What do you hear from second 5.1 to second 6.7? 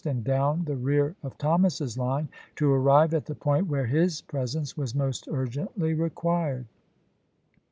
urgently re quii ed.